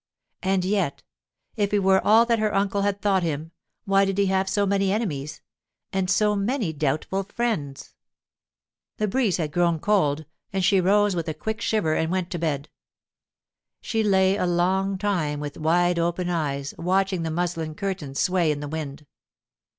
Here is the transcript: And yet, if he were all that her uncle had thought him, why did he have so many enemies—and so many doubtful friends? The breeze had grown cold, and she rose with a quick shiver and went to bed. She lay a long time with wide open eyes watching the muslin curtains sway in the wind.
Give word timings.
And 0.41 0.65
yet, 0.65 1.03
if 1.55 1.69
he 1.69 1.77
were 1.77 2.03
all 2.03 2.25
that 2.25 2.39
her 2.39 2.55
uncle 2.55 2.81
had 2.81 3.03
thought 3.03 3.21
him, 3.21 3.51
why 3.85 4.03
did 4.03 4.17
he 4.17 4.25
have 4.25 4.49
so 4.49 4.65
many 4.65 4.91
enemies—and 4.91 6.09
so 6.09 6.35
many 6.35 6.73
doubtful 6.73 7.21
friends? 7.21 7.93
The 8.97 9.07
breeze 9.07 9.37
had 9.37 9.51
grown 9.51 9.77
cold, 9.77 10.25
and 10.51 10.65
she 10.65 10.81
rose 10.81 11.15
with 11.15 11.27
a 11.27 11.35
quick 11.35 11.61
shiver 11.61 11.93
and 11.93 12.11
went 12.11 12.31
to 12.31 12.39
bed. 12.39 12.67
She 13.79 14.01
lay 14.01 14.37
a 14.37 14.47
long 14.47 14.97
time 14.97 15.39
with 15.39 15.55
wide 15.55 15.99
open 15.99 16.31
eyes 16.31 16.73
watching 16.79 17.21
the 17.21 17.29
muslin 17.29 17.75
curtains 17.75 18.19
sway 18.19 18.49
in 18.51 18.59
the 18.59 18.67
wind. 18.67 19.05